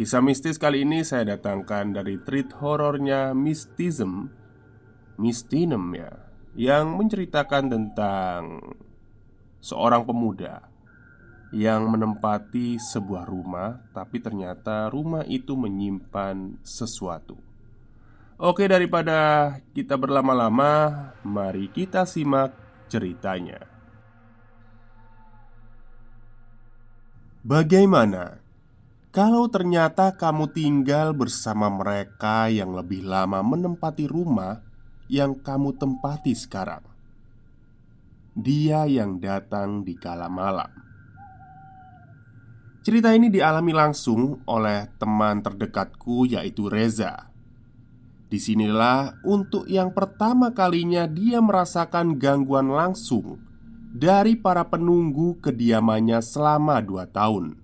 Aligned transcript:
Kisah 0.00 0.24
mistis 0.24 0.56
kali 0.56 0.88
ini 0.88 1.04
saya 1.04 1.36
datangkan 1.36 1.92
dari 1.92 2.16
treat 2.24 2.56
horornya 2.56 3.36
Mystism 3.36 4.32
Mystinem 5.20 5.92
ya 5.92 6.08
Yang 6.56 6.86
menceritakan 6.96 7.68
tentang 7.68 8.64
Seorang 9.60 10.08
pemuda 10.08 10.64
Yang 11.52 11.82
menempati 11.84 12.80
sebuah 12.80 13.28
rumah 13.28 13.92
Tapi 13.92 14.24
ternyata 14.24 14.88
rumah 14.88 15.20
itu 15.28 15.52
menyimpan 15.52 16.64
sesuatu. 16.64 17.36
Oke 18.40 18.64
daripada 18.72 19.52
kita 19.76 20.00
berlama-lama 20.00 21.12
Mari 21.28 21.68
kita 21.68 22.08
simak 22.08 22.56
ceritanya. 22.88 23.68
Bagaimana 27.44 28.40
kalau 29.10 29.50
ternyata 29.50 30.14
kamu 30.14 30.54
tinggal 30.54 31.10
bersama 31.10 31.66
mereka 31.66 32.46
yang 32.46 32.78
lebih 32.78 33.02
lama 33.02 33.42
menempati 33.42 34.06
rumah 34.06 34.62
yang 35.10 35.34
kamu 35.34 35.74
tempati 35.74 36.30
sekarang, 36.30 36.86
dia 38.38 38.86
yang 38.86 39.18
datang 39.18 39.82
di 39.82 39.98
kala 39.98 40.30
malam. 40.30 40.70
Cerita 42.86 43.10
ini 43.10 43.28
dialami 43.28 43.74
langsung 43.74 44.46
oleh 44.46 44.86
teman 44.96 45.42
terdekatku, 45.42 46.30
yaitu 46.30 46.70
Reza. 46.70 47.28
Di 48.30 48.38
sinilah 48.38 49.26
untuk 49.26 49.66
yang 49.66 49.90
pertama 49.90 50.54
kalinya 50.54 51.10
dia 51.10 51.42
merasakan 51.42 52.14
gangguan 52.14 52.70
langsung 52.70 53.42
dari 53.90 54.38
para 54.38 54.70
penunggu 54.70 55.42
kediamannya 55.42 56.22
selama 56.22 56.78
dua 56.78 57.10
tahun. 57.10 57.58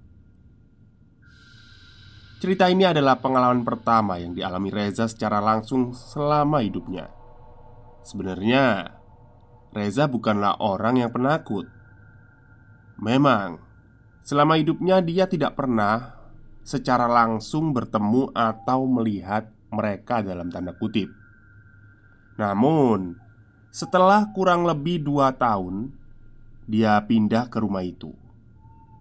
Cerita 2.36 2.68
ini 2.68 2.84
adalah 2.84 3.16
pengalaman 3.16 3.64
pertama 3.64 4.20
yang 4.20 4.36
dialami 4.36 4.68
Reza 4.68 5.08
secara 5.08 5.40
langsung 5.40 5.96
selama 5.96 6.60
hidupnya. 6.60 7.08
Sebenarnya, 8.04 8.92
Reza 9.72 10.04
bukanlah 10.04 10.60
orang 10.60 11.00
yang 11.00 11.08
penakut. 11.08 11.64
Memang, 13.00 13.56
selama 14.20 14.60
hidupnya 14.60 15.00
dia 15.00 15.24
tidak 15.24 15.56
pernah 15.56 16.12
secara 16.60 17.08
langsung 17.08 17.72
bertemu 17.72 18.36
atau 18.36 18.84
melihat 18.84 19.48
mereka 19.72 20.20
dalam 20.20 20.52
tanda 20.52 20.76
kutip. 20.76 21.08
Namun, 22.36 23.16
setelah 23.72 24.28
kurang 24.36 24.68
lebih 24.68 25.00
dua 25.00 25.32
tahun, 25.32 25.88
dia 26.68 27.00
pindah 27.00 27.48
ke 27.48 27.64
rumah 27.64 27.80
itu. 27.80 28.12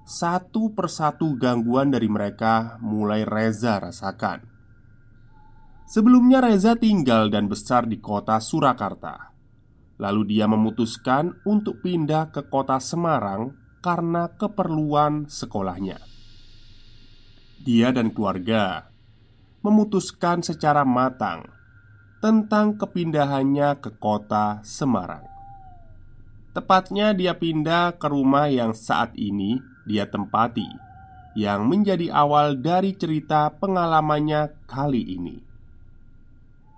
Satu 0.06 0.70
persatu 0.70 1.34
gangguan 1.34 1.90
dari 1.90 2.06
mereka 2.06 2.78
mulai 2.78 3.26
Reza 3.26 3.82
rasakan. 3.82 4.46
Sebelumnya 5.90 6.46
Reza 6.46 6.78
tinggal 6.78 7.34
dan 7.34 7.50
besar 7.50 7.90
di 7.90 7.98
kota 7.98 8.38
Surakarta. 8.38 9.34
Lalu 9.98 10.38
dia 10.38 10.46
memutuskan 10.46 11.42
untuk 11.42 11.82
pindah 11.82 12.30
ke 12.30 12.46
kota 12.54 12.78
Semarang 12.78 13.58
karena 13.82 14.30
keperluan 14.30 15.26
sekolahnya. 15.26 15.98
Dia 17.66 17.90
dan 17.90 18.14
keluarga 18.14 18.94
memutuskan 19.66 20.46
secara 20.46 20.86
matang 20.86 21.50
tentang 22.22 22.78
kepindahannya 22.78 23.82
ke 23.82 23.98
kota 23.98 24.62
Semarang. 24.62 25.26
Tepatnya 26.54 27.18
dia 27.18 27.34
pindah 27.34 27.98
ke 27.98 28.06
rumah 28.06 28.46
yang 28.54 28.78
saat 28.78 29.18
ini 29.18 29.74
dia 29.86 30.10
tempati 30.10 30.66
yang 31.36 31.68
menjadi 31.68 32.10
awal 32.16 32.58
dari 32.58 32.96
cerita 32.96 33.52
pengalamannya 33.52 34.56
kali 34.66 35.04
ini. 35.20 35.38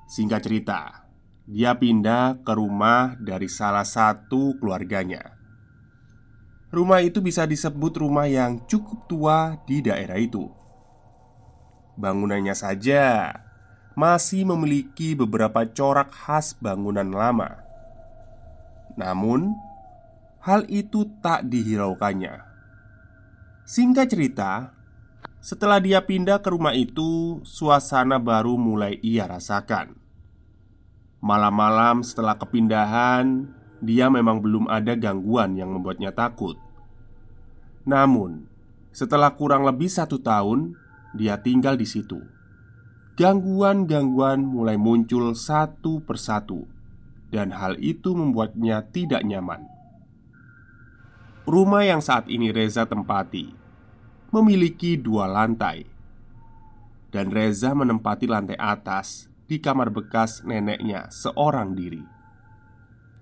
Singkat 0.09 0.41
cerita, 0.44 0.81
dia 1.45 1.78
pindah 1.78 2.41
ke 2.41 2.53
rumah 2.57 3.16
dari 3.22 3.45
salah 3.47 3.85
satu 3.85 4.57
keluarganya. 4.57 5.38
Rumah 6.73 7.00
itu 7.06 7.23
bisa 7.23 7.47
disebut 7.47 8.01
rumah 8.01 8.28
yang 8.28 8.66
cukup 8.68 9.07
tua 9.07 9.56
di 9.63 9.79
daerah 9.79 10.19
itu. 10.19 10.51
Bangunannya 11.95 12.57
saja 12.57 13.31
masih 13.95 14.44
memiliki 14.44 15.16
beberapa 15.16 15.63
corak 15.69 16.12
khas 16.12 16.57
bangunan 16.59 17.07
lama. 17.07 17.63
Namun, 18.97 19.53
hal 20.44 20.66
itu 20.69 21.07
tak 21.22 21.45
dihiraukannya 21.47 22.46
Singkat 23.67 24.07
cerita, 24.07 24.72
setelah 25.44 25.83
dia 25.83 26.00
pindah 26.00 26.39
ke 26.39 26.55
rumah 26.55 26.72
itu, 26.72 27.44
suasana 27.44 28.16
baru 28.16 28.55
mulai 28.55 28.95
ia 29.03 29.28
rasakan. 29.28 29.91
Malam-malam 31.19 32.00
setelah 32.00 32.39
kepindahan, 32.39 33.51
dia 33.83 34.07
memang 34.07 34.39
belum 34.39 34.71
ada 34.71 34.95
gangguan 34.95 35.59
yang 35.59 35.75
membuatnya 35.75 36.15
takut. 36.15 36.56
Namun, 37.83 38.47
setelah 38.95 39.36
kurang 39.36 39.68
lebih 39.68 39.91
satu 39.91 40.15
tahun, 40.24 40.80
dia 41.12 41.36
tinggal 41.36 41.75
di 41.75 41.83
situ. 41.83 42.24
Gangguan-gangguan 43.19 44.47
mulai 44.47 44.80
muncul 44.80 45.36
satu 45.36 46.00
persatu, 46.07 46.63
dan 47.36 47.51
hal 47.51 47.75
itu 47.83 48.15
membuatnya 48.15 48.88
tidak 48.95 49.27
nyaman. 49.27 49.68
Rumah 51.47 51.88
yang 51.88 52.03
saat 52.03 52.27
ini 52.27 52.51
Reza 52.51 52.83
tempati 52.83 53.66
memiliki 54.35 55.00
dua 55.00 55.25
lantai, 55.25 55.88
dan 57.15 57.31
Reza 57.31 57.71
menempati 57.71 58.27
lantai 58.27 58.59
atas 58.59 59.31
di 59.47 59.63
kamar 59.63 59.89
bekas 59.89 60.44
neneknya 60.44 61.07
seorang 61.07 61.71
diri. 61.71 62.03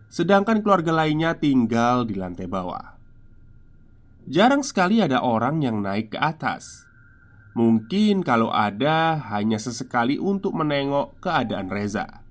Sedangkan 0.09 0.65
keluarga 0.65 0.95
lainnya 0.95 1.37
tinggal 1.37 2.07
di 2.07 2.17
lantai 2.17 2.49
bawah. 2.49 2.97
Jarang 4.25 4.65
sekali 4.65 5.05
ada 5.05 5.21
orang 5.21 5.61
yang 5.61 5.85
naik 5.85 6.17
ke 6.17 6.19
atas. 6.19 6.89
Mungkin 7.53 8.25
kalau 8.25 8.49
ada 8.49 9.21
hanya 9.29 9.61
sesekali 9.61 10.17
untuk 10.17 10.57
menengok 10.57 11.21
keadaan 11.21 11.69
Reza. 11.69 12.24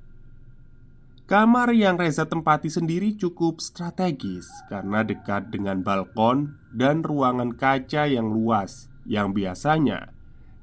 Kamar 1.25 1.73
yang 1.73 1.97
Reza 1.97 2.29
tempati 2.29 2.69
sendiri 2.69 3.17
cukup 3.17 3.57
strategis 3.57 4.45
karena 4.69 5.01
dekat 5.01 5.49
dengan 5.49 5.81
balkon 5.81 6.61
dan 6.69 7.01
ruangan 7.01 7.57
kaca 7.57 8.05
yang 8.05 8.29
luas 8.29 8.93
yang 9.09 9.33
biasanya 9.33 10.13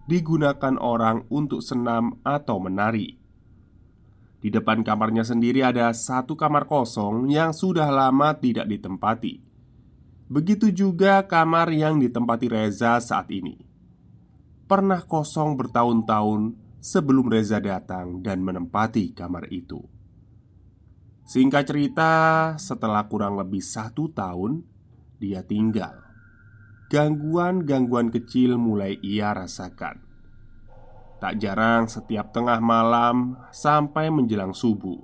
digunakan 0.06 0.78
orang 0.78 1.25
untuk 1.34 1.66
senam 1.66 2.22
atau 2.22 2.62
menari. 2.62 3.18
Di 4.38 4.54
depan 4.54 4.86
kamarnya 4.86 5.25
sendiri 5.25 5.66
ada 5.66 5.90
satu 5.98 6.38
kamar 6.38 6.69
kosong 6.69 7.25
yang 7.34 7.58
sudah 7.58 7.90
lama 7.90 8.38
tidak 8.38 8.69
ditempati. 8.69 9.42
Begitu 10.30 10.69
juga 10.69 11.25
kamar 11.25 11.74
yang 11.74 11.98
ditempati 11.98 12.46
Reza 12.54 13.02
saat 13.02 13.34
ini. 13.34 13.58
Pernah 14.69 15.10
kosong 15.10 15.58
bertahun-tahun 15.58 16.54
sebelum 16.78 17.34
Reza 17.34 17.58
datang 17.58 18.22
dan 18.22 18.46
menempati 18.46 19.18
kamar 19.18 19.50
itu. 19.50 19.91
Singkat 21.31 21.63
cerita, 21.63 22.12
setelah 22.60 23.07
kurang 23.07 23.39
lebih 23.39 23.63
satu 23.63 24.12
tahun, 24.12 24.68
dia 25.16 25.39
tinggal. 25.39 25.95
Gangguan-gangguan 26.92 28.12
kecil 28.12 28.60
mulai 28.60 29.00
ia 29.00 29.31
rasakan. 29.31 30.04
Tak 31.24 31.39
jarang 31.39 31.88
setiap 31.88 32.36
tengah 32.36 32.60
malam 32.60 33.39
sampai 33.48 34.12
menjelang 34.12 34.51
subuh, 34.51 35.00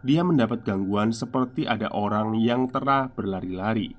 dia 0.00 0.24
mendapat 0.24 0.64
gangguan 0.64 1.12
seperti 1.12 1.68
ada 1.68 1.92
orang 1.92 2.32
yang 2.40 2.64
telah 2.72 3.12
berlari-lari, 3.12 3.92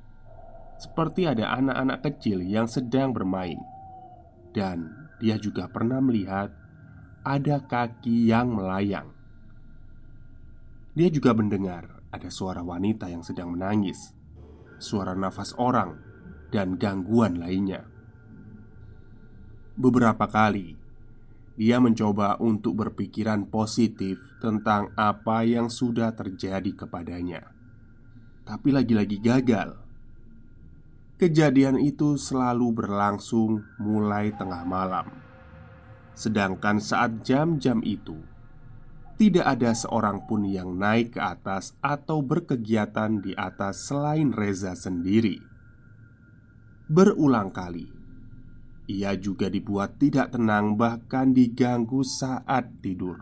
seperti 0.82 1.30
ada 1.30 1.54
anak-anak 1.54 2.10
kecil 2.10 2.42
yang 2.42 2.66
sedang 2.66 3.14
bermain, 3.14 3.62
dan 4.58 5.14
dia 5.22 5.38
juga 5.38 5.70
pernah 5.70 6.02
melihat 6.02 6.50
ada 7.22 7.62
kaki 7.62 8.34
yang 8.34 8.50
melayang. 8.50 9.19
Dia 11.00 11.08
juga 11.08 11.32
mendengar 11.32 12.04
ada 12.12 12.28
suara 12.28 12.60
wanita 12.60 13.08
yang 13.08 13.24
sedang 13.24 13.56
menangis, 13.56 14.12
suara 14.84 15.16
nafas 15.16 15.56
orang, 15.56 15.96
dan 16.52 16.76
gangguan 16.76 17.40
lainnya. 17.40 17.88
Beberapa 19.80 20.28
kali 20.28 20.76
dia 21.56 21.80
mencoba 21.80 22.36
untuk 22.44 22.84
berpikiran 22.84 23.48
positif 23.48 24.20
tentang 24.44 24.92
apa 25.00 25.48
yang 25.48 25.72
sudah 25.72 26.12
terjadi 26.20 26.76
kepadanya, 26.76 27.48
tapi 28.44 28.76
lagi-lagi 28.76 29.24
gagal. 29.24 29.80
Kejadian 31.16 31.80
itu 31.80 32.20
selalu 32.20 32.76
berlangsung 32.76 33.64
mulai 33.80 34.36
tengah 34.36 34.68
malam, 34.68 35.16
sedangkan 36.12 36.84
saat 36.84 37.24
jam-jam 37.24 37.80
itu 37.88 38.20
tidak 39.20 39.44
ada 39.52 39.76
seorang 39.76 40.24
pun 40.24 40.48
yang 40.48 40.80
naik 40.80 41.20
ke 41.20 41.22
atas 41.22 41.76
atau 41.84 42.24
berkegiatan 42.24 43.20
di 43.20 43.36
atas 43.36 43.92
selain 43.92 44.32
Reza 44.32 44.80
sendiri. 44.80 45.44
Berulang 46.88 47.52
kali, 47.52 47.84
ia 48.88 49.20
juga 49.20 49.52
dibuat 49.52 50.00
tidak 50.00 50.32
tenang, 50.32 50.80
bahkan 50.80 51.36
diganggu 51.36 52.00
saat 52.00 52.80
tidur. 52.80 53.20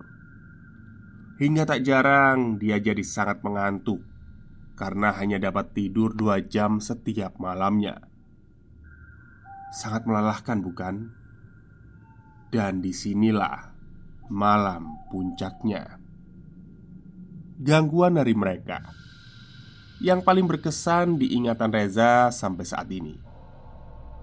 Hingga 1.41 1.65
tak 1.65 1.81
jarang 1.81 2.61
dia 2.61 2.77
jadi 2.77 3.01
sangat 3.01 3.41
mengantuk 3.41 4.05
karena 4.77 5.17
hanya 5.17 5.41
dapat 5.41 5.73
tidur 5.73 6.13
dua 6.13 6.45
jam 6.45 6.77
setiap 6.77 7.41
malamnya. 7.41 8.05
Sangat 9.73 10.05
melelahkan, 10.05 10.61
bukan? 10.61 10.95
Dan 12.53 12.85
di 12.85 12.93
sinilah 12.93 13.76
malam 14.29 14.95
puncaknya. 15.11 15.99
Gangguan 17.57 18.21
dari 18.21 18.37
mereka 18.37 18.93
yang 19.97 20.21
paling 20.21 20.45
berkesan 20.45 21.17
di 21.17 21.33
ingatan 21.33 21.73
Reza 21.73 22.29
sampai 22.29 22.65
saat 22.67 22.85
ini. 22.93 23.27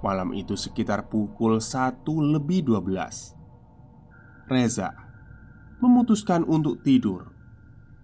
Malam 0.05 0.37
itu 0.37 0.53
sekitar 0.53 1.09
pukul 1.09 1.65
1 1.65 2.05
lebih 2.05 2.77
12 2.77 4.53
Reza 4.53 4.93
memutuskan 5.81 6.45
untuk 6.45 6.85
tidur 6.85 7.33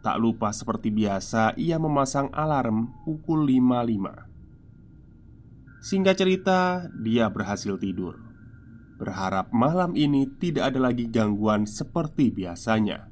Tak 0.01 0.17
lupa 0.17 0.49
seperti 0.49 0.89
biasa 0.89 1.53
ia 1.61 1.77
memasang 1.77 2.33
alarm 2.33 3.05
pukul 3.05 3.45
5.05 3.45 5.85
Singkat 5.85 6.17
cerita, 6.17 6.89
dia 7.05 7.29
berhasil 7.29 7.77
tidur 7.77 8.30
Berharap 9.01 9.49
malam 9.57 9.97
ini 9.97 10.29
tidak 10.37 10.77
ada 10.77 10.93
lagi 10.93 11.09
gangguan 11.09 11.65
seperti 11.65 12.29
biasanya. 12.29 13.09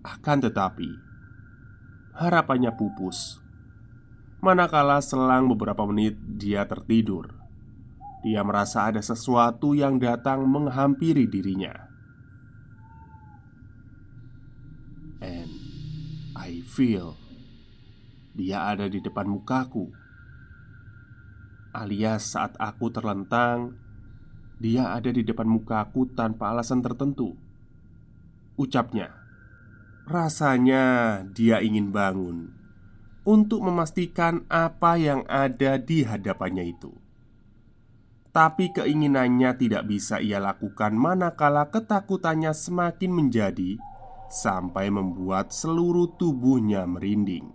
Akan 0.00 0.40
tetapi, 0.40 0.88
harapannya 2.16 2.72
pupus. 2.72 3.44
Manakala 4.40 5.04
selang 5.04 5.52
beberapa 5.52 5.84
menit 5.84 6.16
dia 6.16 6.64
tertidur, 6.64 7.28
dia 8.24 8.40
merasa 8.40 8.88
ada 8.88 9.04
sesuatu 9.04 9.76
yang 9.76 10.00
datang 10.00 10.48
menghampiri 10.48 11.28
dirinya. 11.28 11.76
And 15.20 15.52
I 16.32 16.64
feel 16.64 17.20
dia 18.32 18.64
ada 18.64 18.88
di 18.88 19.04
depan 19.04 19.28
mukaku, 19.28 19.92
alias 21.76 22.32
saat 22.32 22.56
aku 22.56 22.88
terlentang 22.88 23.85
dia 24.56 24.96
ada 24.96 25.12
di 25.12 25.20
depan 25.20 25.44
mukaku 25.44 26.16
tanpa 26.16 26.52
alasan 26.52 26.80
tertentu. 26.80 27.36
Ucapnya 28.56 29.12
Rasanya 30.08 31.20
dia 31.28 31.60
ingin 31.60 31.92
bangun 31.92 32.56
Untuk 33.28 33.60
memastikan 33.60 34.48
apa 34.48 34.96
yang 34.96 35.28
ada 35.28 35.76
di 35.76 36.06
hadapannya 36.06 36.64
itu. 36.72 36.94
Tapi 38.32 38.72
keinginannya 38.72 39.60
tidak 39.60 39.84
bisa 39.90 40.24
ia 40.24 40.40
lakukan 40.40 40.96
Manakala 40.96 41.68
ketakutannya 41.68 42.56
semakin 42.56 43.12
menjadi 43.12 43.76
Sampai 44.32 44.88
membuat 44.88 45.52
seluruh 45.52 46.16
tubuhnya 46.16 46.88
merinding. 46.88 47.52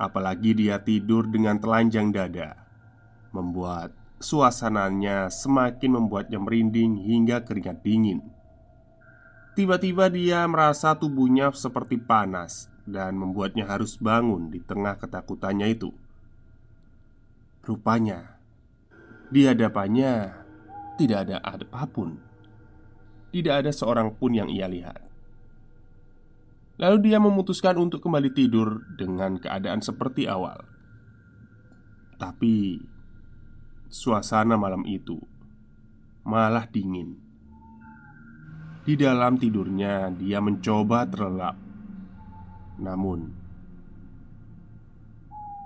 Apalagi 0.00 0.56
dia 0.56 0.80
tidur 0.80 1.28
dengan 1.28 1.60
telanjang 1.60 2.08
dada 2.08 2.56
Membuat 3.36 4.03
Suasananya 4.24 5.28
semakin 5.28 6.00
membuatnya 6.00 6.40
merinding 6.40 6.96
hingga 6.96 7.44
keringat 7.44 7.84
dingin. 7.84 8.24
Tiba-tiba 9.52 10.08
dia 10.08 10.48
merasa 10.48 10.96
tubuhnya 10.96 11.52
seperti 11.52 12.00
panas 12.00 12.72
dan 12.88 13.20
membuatnya 13.20 13.68
harus 13.68 14.00
bangun 14.00 14.48
di 14.48 14.64
tengah 14.64 14.96
ketakutannya 14.96 15.68
itu. 15.76 15.92
Rupanya, 17.68 18.40
di 19.28 19.44
hadapannya 19.44 20.32
tidak 20.96 21.28
ada 21.28 21.44
apa 21.44 21.84
pun. 21.84 22.16
Tidak 23.28 23.60
ada 23.60 23.76
seorang 23.76 24.08
pun 24.16 24.32
yang 24.32 24.48
ia 24.48 24.64
lihat. 24.64 25.04
Lalu 26.80 27.12
dia 27.12 27.20
memutuskan 27.20 27.76
untuk 27.76 28.00
kembali 28.00 28.32
tidur 28.32 28.88
dengan 28.96 29.36
keadaan 29.36 29.84
seperti 29.84 30.24
awal. 30.24 30.64
Tapi 32.16 32.93
Suasana 33.94 34.58
malam 34.58 34.82
itu 34.90 35.22
malah 36.26 36.66
dingin. 36.66 37.14
Di 38.82 38.98
dalam 38.98 39.38
tidurnya, 39.38 40.10
dia 40.10 40.42
mencoba 40.42 41.06
terlelap, 41.06 41.54
namun 42.82 43.30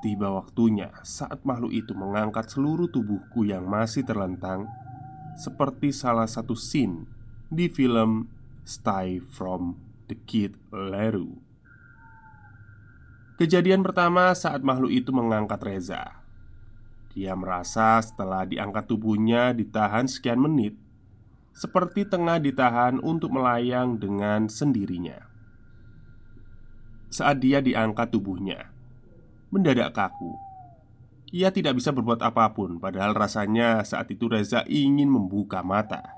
tiba 0.05 0.29
waktunya 0.29 0.93
saat 1.09 1.41
makhluk 1.49 1.73
itu 1.73 1.97
mengangkat 1.97 2.53
seluruh 2.53 2.93
tubuhku 2.93 3.49
yang 3.49 3.65
masih 3.65 4.05
terlentang, 4.05 4.69
seperti 5.41 5.89
salah 5.89 6.29
satu 6.29 6.53
scene 6.53 7.09
di 7.49 7.73
film 7.73 8.29
"Stay 8.69 9.25
from 9.25 9.81
the 10.13 10.21
Kid 10.29 10.53
Leru". 10.69 11.41
Kejadian 13.41 13.81
pertama 13.81 14.37
saat 14.37 14.61
makhluk 14.61 14.93
itu 14.93 15.17
mengangkat 15.17 15.65
Reza 15.65 16.18
dia 17.13 17.33
merasa 17.33 18.01
setelah 18.05 18.45
diangkat 18.45 18.85
tubuhnya 18.85 19.57
ditahan 19.57 20.05
sekian 20.05 20.41
menit 20.41 20.77
Seperti 21.57 22.07
tengah 22.07 22.39
ditahan 22.39 23.03
untuk 23.03 23.35
melayang 23.35 23.99
dengan 23.99 24.47
sendirinya. 24.47 25.27
Saat 27.11 27.43
dia 27.43 27.59
diangkat 27.59 28.15
tubuhnya 28.15 28.71
Mendadak 29.49 29.97
kaku. 29.97 30.37
Ia 31.33 31.51
tidak 31.51 31.81
bisa 31.81 31.91
berbuat 31.91 32.21
apa 32.23 32.53
pun 32.53 32.79
Padahal 32.79 33.17
rasanya 33.17 33.83
saat 33.83 34.13
itu 34.13 34.29
Reza 34.29 34.63
ingin 34.69 35.09
membuka 35.09 35.65
mata. 35.65 36.15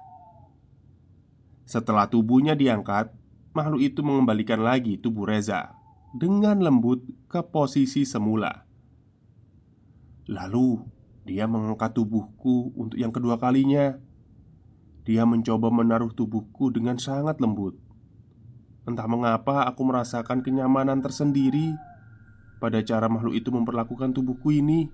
Setelah 1.64 2.10
tubuhnya 2.10 2.58
diangkat 2.58 3.14
Makhluk 3.56 3.82
itu 3.82 4.02
mengembalikan 4.02 4.60
lagi 4.60 4.98
tubuh 4.98 5.24
Reza 5.24 5.72
Dengan 6.12 6.60
lembut 6.60 7.06
ke 7.30 7.40
posisi 7.46 8.02
semula 8.04 8.69
Lalu 10.30 10.86
dia 11.26 11.50
mengangkat 11.50 11.90
tubuhku 11.90 12.70
untuk 12.78 12.94
yang 12.94 13.10
kedua 13.10 13.34
kalinya. 13.36 13.98
Dia 15.02 15.26
mencoba 15.26 15.74
menaruh 15.74 16.14
tubuhku 16.14 16.70
dengan 16.70 17.02
sangat 17.02 17.42
lembut. 17.42 17.74
Entah 18.86 19.10
mengapa 19.10 19.66
aku 19.66 19.82
merasakan 19.82 20.38
kenyamanan 20.46 21.02
tersendiri 21.02 21.74
pada 22.62 22.78
cara 22.86 23.10
makhluk 23.10 23.34
itu 23.34 23.50
memperlakukan 23.50 24.14
tubuhku 24.14 24.54
ini. 24.54 24.86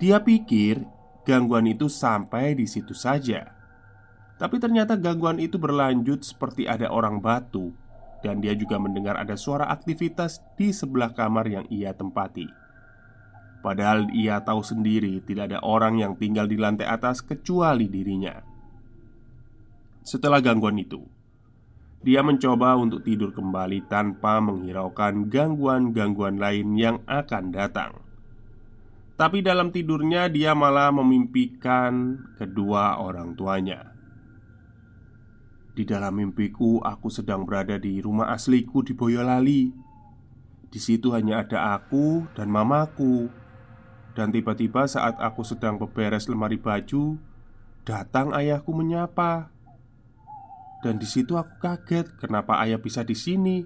Dia 0.00 0.24
pikir 0.24 0.82
gangguan 1.28 1.68
itu 1.68 1.92
sampai 1.92 2.56
di 2.56 2.64
situ 2.64 2.96
saja. 2.96 3.52
Tapi 4.40 4.56
ternyata 4.58 4.96
gangguan 4.96 5.38
itu 5.38 5.60
berlanjut 5.60 6.24
seperti 6.24 6.66
ada 6.66 6.88
orang 6.90 7.20
batu 7.20 7.70
dan 8.24 8.40
dia 8.40 8.54
juga 8.56 8.80
mendengar 8.80 9.18
ada 9.18 9.34
suara 9.38 9.68
aktivitas 9.70 10.40
di 10.56 10.72
sebelah 10.72 11.14
kamar 11.14 11.46
yang 11.46 11.66
ia 11.68 11.94
tempati. 11.94 12.61
Padahal 13.62 14.10
ia 14.10 14.42
tahu 14.42 14.60
sendiri 14.66 15.22
tidak 15.22 15.54
ada 15.54 15.62
orang 15.62 16.02
yang 16.02 16.18
tinggal 16.18 16.50
di 16.50 16.58
lantai 16.58 16.90
atas 16.90 17.22
kecuali 17.22 17.86
dirinya. 17.86 18.34
Setelah 20.02 20.42
gangguan 20.42 20.82
itu, 20.82 20.98
dia 22.02 22.26
mencoba 22.26 22.74
untuk 22.74 23.06
tidur 23.06 23.30
kembali 23.30 23.86
tanpa 23.86 24.42
menghiraukan 24.42 25.30
gangguan-gangguan 25.30 26.42
lain 26.42 26.74
yang 26.74 26.98
akan 27.06 27.54
datang. 27.54 28.02
Tapi 29.14 29.38
dalam 29.38 29.70
tidurnya 29.70 30.26
dia 30.26 30.58
malah 30.58 30.90
memimpikan 30.90 32.18
kedua 32.34 32.98
orang 32.98 33.38
tuanya. 33.38 33.94
Di 35.72 35.86
dalam 35.86 36.18
mimpiku, 36.18 36.82
aku 36.82 37.06
sedang 37.06 37.46
berada 37.46 37.78
di 37.78 38.02
rumah 38.02 38.34
asliku 38.34 38.82
di 38.82 38.98
Boyolali. 38.98 39.70
Di 40.66 40.80
situ 40.82 41.14
hanya 41.14 41.46
ada 41.46 41.78
aku 41.78 42.26
dan 42.34 42.50
mamaku 42.50 43.41
dan 44.12 44.28
tiba-tiba 44.28 44.84
saat 44.84 45.16
aku 45.16 45.40
sedang 45.40 45.80
beberes 45.80 46.28
lemari 46.28 46.60
baju, 46.60 47.16
datang 47.88 48.36
ayahku 48.36 48.72
menyapa. 48.76 49.48
Dan 50.84 51.00
di 51.00 51.08
situ 51.08 51.40
aku 51.40 51.62
kaget 51.62 52.20
kenapa 52.20 52.60
ayah 52.60 52.76
bisa 52.76 53.06
di 53.06 53.16
sini. 53.16 53.64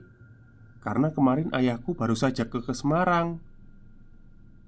Karena 0.78 1.10
kemarin 1.10 1.50
ayahku 1.50 1.98
baru 1.98 2.14
saja 2.14 2.46
ke, 2.46 2.62
ke 2.62 2.70
Semarang. 2.70 3.42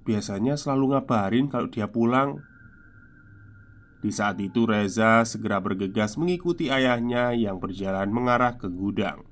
Biasanya 0.02 0.58
selalu 0.58 0.98
ngabarin 0.98 1.46
kalau 1.46 1.70
dia 1.70 1.86
pulang. 1.86 2.42
Di 4.02 4.10
saat 4.10 4.42
itu 4.42 4.66
Reza 4.66 5.22
segera 5.22 5.62
bergegas 5.62 6.18
mengikuti 6.18 6.70
ayahnya 6.70 7.34
yang 7.38 7.62
berjalan 7.62 8.10
mengarah 8.10 8.58
ke 8.58 8.66
gudang. 8.66 9.22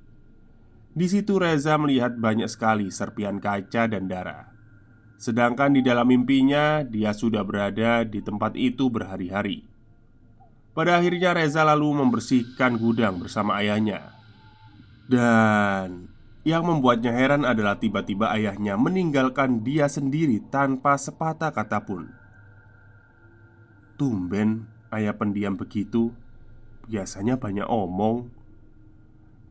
Di 0.95 1.11
situ 1.11 1.43
Reza 1.43 1.75
melihat 1.81 2.15
banyak 2.15 2.47
sekali 2.47 2.93
serpian 2.95 3.43
kaca 3.43 3.91
dan 3.91 4.07
darah. 4.07 4.55
Sedangkan 5.16 5.73
di 5.73 5.80
dalam 5.80 6.06
mimpinya, 6.08 6.85
dia 6.85 7.16
sudah 7.16 7.40
berada 7.40 8.04
di 8.04 8.20
tempat 8.20 8.52
itu 8.54 8.92
berhari-hari. 8.92 9.64
Pada 10.76 11.00
akhirnya, 11.00 11.32
Reza 11.32 11.64
lalu 11.64 12.04
membersihkan 12.04 12.76
gudang 12.76 13.25
bersama 13.25 13.56
ayahnya, 13.64 14.12
dan 15.08 16.12
yang 16.44 16.62
membuatnya 16.62 17.11
heran 17.16 17.42
adalah 17.42 17.80
tiba-tiba 17.80 18.30
ayahnya 18.37 18.78
meninggalkan 18.78 19.64
dia 19.66 19.88
sendiri 19.88 20.38
tanpa 20.52 20.94
sepatah 21.00 21.50
kata 21.50 21.82
pun. 21.82 22.12
Tumben, 23.96 24.68
ayah 24.92 25.16
pendiam 25.16 25.56
begitu. 25.56 26.12
Biasanya 26.87 27.35
banyak 27.35 27.66
omong, 27.66 28.30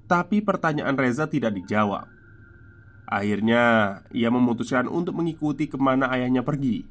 tapi 0.08 0.40
pertanyaan 0.40 0.96
Reza 0.96 1.28
tidak 1.28 1.52
dijawab. 1.58 2.15
Akhirnya, 3.06 3.64
ia 4.10 4.34
memutuskan 4.34 4.90
untuk 4.90 5.14
mengikuti 5.22 5.70
ke 5.70 5.78
mana 5.78 6.10
ayahnya 6.10 6.42
pergi. 6.42 6.86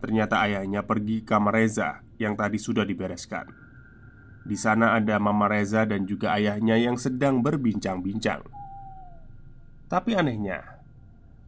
Ternyata 0.00 0.40
ayahnya 0.48 0.80
pergi 0.88 1.20
ke 1.20 1.36
kamar 1.36 1.60
Reza 1.60 2.00
yang 2.16 2.32
tadi 2.32 2.56
sudah 2.56 2.88
dibereskan. 2.88 3.52
Di 4.40 4.56
sana 4.56 4.96
ada 4.96 5.20
Mama 5.20 5.44
Reza 5.44 5.84
dan 5.84 6.08
juga 6.08 6.32
ayahnya 6.32 6.80
yang 6.80 6.96
sedang 6.96 7.44
berbincang-bincang. 7.44 8.40
Tapi 9.92 10.16
anehnya, 10.16 10.80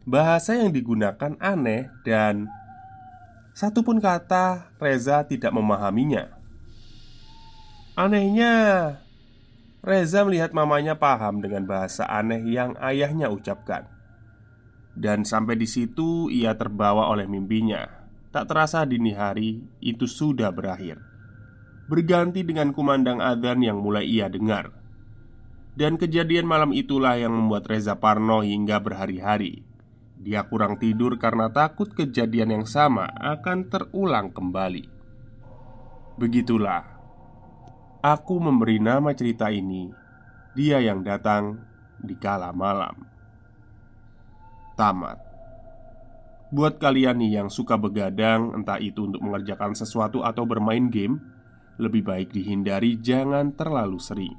bahasa 0.05 0.53
yang 0.53 0.69
digunakan 0.69 1.33
aneh 1.41 1.89
dan 2.05 2.45
satu 3.57 3.81
pun 3.81 3.97
kata 3.97 4.73
Reza 4.77 5.25
tidak 5.25 5.49
memahaminya. 5.49 6.29
Anehnya, 7.97 8.53
Reza 9.83 10.23
melihat 10.23 10.55
mamanya 10.55 10.95
paham 10.95 11.43
dengan 11.43 11.67
bahasa 11.67 12.07
aneh 12.07 12.39
yang 12.47 12.71
ayahnya 12.79 13.27
ucapkan. 13.27 13.83
Dan 14.95 15.27
sampai 15.27 15.59
di 15.59 15.67
situ 15.67 16.31
ia 16.31 16.55
terbawa 16.55 17.11
oleh 17.11 17.27
mimpinya. 17.27 17.83
Tak 18.31 18.47
terasa 18.47 18.87
dini 18.87 19.11
hari 19.11 19.59
itu 19.83 20.07
sudah 20.07 20.55
berakhir. 20.55 21.03
Berganti 21.91 22.47
dengan 22.47 22.71
kumandang 22.71 23.19
adzan 23.19 23.59
yang 23.59 23.83
mulai 23.83 24.07
ia 24.07 24.31
dengar. 24.31 24.71
Dan 25.75 25.99
kejadian 25.99 26.47
malam 26.47 26.71
itulah 26.71 27.19
yang 27.19 27.35
membuat 27.35 27.67
Reza 27.67 27.99
Parno 27.99 28.39
hingga 28.39 28.79
berhari-hari. 28.79 29.67
Dia 30.15 30.47
kurang 30.47 30.79
tidur 30.79 31.19
karena 31.19 31.51
takut 31.51 31.91
kejadian 31.91 32.55
yang 32.55 32.65
sama 32.69 33.11
akan 33.19 33.67
terulang 33.67 34.31
kembali. 34.31 34.87
Begitulah 36.15 36.92
Aku 38.03 38.35
memberi 38.35 38.83
nama 38.83 39.15
cerita 39.15 39.47
ini. 39.47 39.87
Dia 40.59 40.83
yang 40.83 41.07
datang 41.07 41.63
di 42.03 42.19
kala 42.19 42.51
malam. 42.51 43.07
Tamat. 44.75 45.23
Buat 46.51 46.83
kalian 46.83 47.23
nih 47.23 47.39
yang 47.39 47.47
suka 47.47 47.79
begadang 47.79 48.51
Entah 48.51 48.75
itu 48.75 49.07
untuk 49.07 49.23
mengerjakan 49.23 49.71
sesuatu 49.71 50.21
atau 50.21 50.45
bermain 50.45 50.85
game 50.91 51.17
Lebih 51.79 52.03
baik 52.03 52.35
dihindari 52.35 52.99
jangan 52.99 53.55
terlalu 53.55 53.95
sering. 54.03 54.35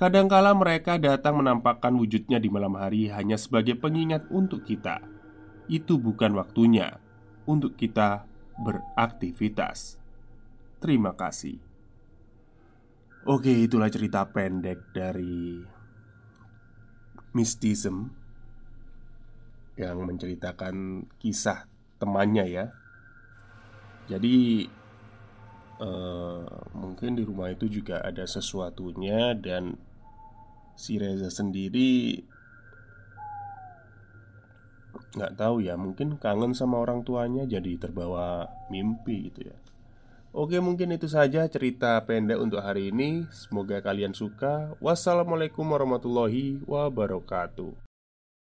Kadangkala 0.00 0.56
mereka 0.56 0.96
datang 0.96 1.44
menampakkan 1.44 1.92
wujudnya 1.92 2.40
di 2.40 2.48
malam 2.48 2.72
hari 2.80 3.12
Hanya 3.12 3.36
sebagai 3.36 3.76
pengingat 3.76 4.24
untuk 4.32 4.64
kita. 4.64 5.04
Itu 5.68 6.00
bukan 6.00 6.40
waktunya 6.40 6.96
Untuk 7.44 7.76
kita 7.76 8.24
beraktivitas. 8.64 10.00
Terima 10.80 11.12
kasih 11.12 11.71
Oke, 13.22 13.54
itulah 13.54 13.86
cerita 13.86 14.26
pendek 14.26 14.90
dari 14.90 15.62
Mystism 17.38 18.10
Yang 19.78 19.98
menceritakan 20.02 21.06
kisah 21.22 21.70
temannya 22.02 22.50
ya. 22.50 22.66
Jadi 24.10 24.66
uh, 25.78 26.50
Mungkin 26.74 27.14
di 27.14 27.22
rumah 27.22 27.54
itu 27.54 27.70
juga 27.70 28.02
ada 28.02 28.26
sesuatunya 28.26 29.38
Dan 29.38 29.78
Si 30.74 30.98
Reza 30.98 31.30
sendiri 31.30 32.18
nggak 35.12 35.36
tahu 35.36 35.60
ya 35.60 35.76
mungkin 35.76 36.16
kangen 36.16 36.56
sama 36.56 36.80
orang 36.80 37.04
tuanya 37.04 37.44
jadi 37.44 37.76
terbawa 37.76 38.48
mimpi 38.72 39.28
gitu 39.28 39.52
ya 39.52 39.56
Oke 40.32 40.56
mungkin 40.64 40.96
itu 40.96 41.12
saja 41.12 41.44
cerita 41.44 42.00
pendek 42.08 42.40
untuk 42.40 42.64
hari 42.64 42.88
ini. 42.88 43.28
Semoga 43.28 43.84
kalian 43.84 44.16
suka. 44.16 44.72
Wassalamualaikum 44.80 45.60
warahmatullahi 45.60 46.56
wabarakatuh 46.64 47.91